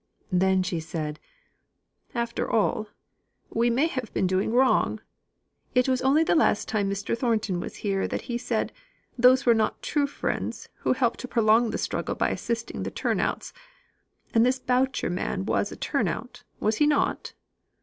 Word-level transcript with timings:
Then 0.31 0.63
she 0.63 0.79
said: 0.79 1.19
"After 2.15 2.49
all, 2.49 2.87
we 3.51 3.69
may 3.69 3.85
have 3.85 4.11
been 4.15 4.25
doing 4.25 4.51
wrong. 4.51 4.99
It 5.75 5.87
was 5.87 6.01
only 6.01 6.23
the 6.23 6.33
last 6.33 6.67
time 6.67 6.89
Mr. 6.89 7.15
Thornton 7.15 7.59
was 7.59 7.75
here 7.85 8.07
that 8.07 8.23
he 8.23 8.39
said, 8.39 8.71
those 9.15 9.45
were 9.45 9.53
no 9.53 9.75
true 9.83 10.07
friends 10.07 10.69
who 10.77 10.93
helped 10.93 11.19
to 11.19 11.27
prolong 11.27 11.69
the 11.69 11.77
struggle 11.77 12.15
by 12.15 12.31
assisting 12.31 12.81
the 12.81 12.89
turn 12.89 13.19
outs. 13.19 13.53
And 14.33 14.43
this 14.43 14.57
Boucher 14.57 15.11
man 15.11 15.45
was 15.45 15.71
a 15.71 15.75
turn 15.75 16.07
out, 16.07 16.41
was 16.59 16.77
he 16.77 16.87
not?" 16.87 17.33